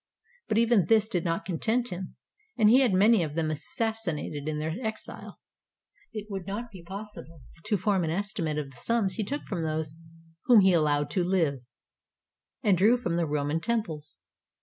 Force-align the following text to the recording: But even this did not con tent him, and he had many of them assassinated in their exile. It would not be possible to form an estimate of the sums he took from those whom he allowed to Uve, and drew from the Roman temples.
But 0.47 0.57
even 0.57 0.85
this 0.87 1.07
did 1.07 1.23
not 1.23 1.45
con 1.45 1.59
tent 1.59 1.89
him, 1.89 2.15
and 2.57 2.71
he 2.71 2.79
had 2.79 2.91
many 2.91 3.21
of 3.21 3.35
them 3.35 3.51
assassinated 3.51 4.47
in 4.47 4.57
their 4.57 4.75
exile. 4.81 5.39
It 6.11 6.25
would 6.27 6.47
not 6.47 6.71
be 6.71 6.81
possible 6.81 7.43
to 7.65 7.77
form 7.77 8.03
an 8.03 8.09
estimate 8.09 8.57
of 8.57 8.71
the 8.71 8.77
sums 8.77 9.13
he 9.13 9.23
took 9.23 9.43
from 9.43 9.61
those 9.61 9.93
whom 10.45 10.61
he 10.61 10.73
allowed 10.73 11.11
to 11.11 11.23
Uve, 11.23 11.61
and 12.63 12.75
drew 12.75 12.97
from 12.97 13.15
the 13.15 13.27
Roman 13.27 13.59
temples. 13.59 14.17